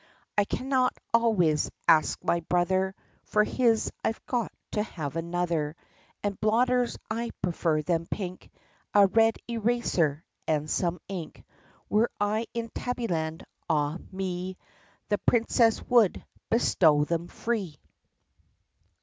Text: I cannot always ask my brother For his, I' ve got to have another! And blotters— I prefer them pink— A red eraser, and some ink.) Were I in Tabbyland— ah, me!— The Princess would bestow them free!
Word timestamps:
I 0.35 0.45
cannot 0.45 0.97
always 1.13 1.69
ask 1.87 2.17
my 2.23 2.39
brother 2.39 2.95
For 3.23 3.43
his, 3.43 3.91
I' 4.03 4.11
ve 4.13 4.19
got 4.25 4.51
to 4.71 4.81
have 4.81 5.15
another! 5.15 5.75
And 6.23 6.39
blotters— 6.41 6.97
I 7.11 7.29
prefer 7.43 7.83
them 7.83 8.07
pink— 8.09 8.49
A 8.95 9.05
red 9.05 9.37
eraser, 9.47 10.25
and 10.47 10.67
some 10.67 11.01
ink.) 11.07 11.43
Were 11.87 12.09
I 12.19 12.47
in 12.55 12.69
Tabbyland— 12.71 13.43
ah, 13.69 13.99
me!— 14.11 14.57
The 15.09 15.19
Princess 15.19 15.83
would 15.83 16.25
bestow 16.49 17.03
them 17.03 17.27
free! 17.27 17.77